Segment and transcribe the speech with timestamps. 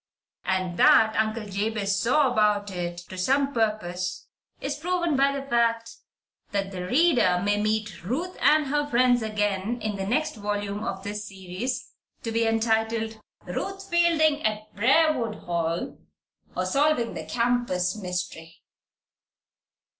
[0.45, 4.27] And that Uncle Jabez Potter "saw about it" to some purpose
[4.59, 5.91] is proven by the fact
[6.49, 11.03] that the reader may meet Ruth and her friends again in the next volume of
[11.03, 11.93] this series
[12.23, 15.99] to be entitled "Ruth Fielding at Briarwood Hall;
[16.57, 18.57] Or, Solving the Campus Mystery."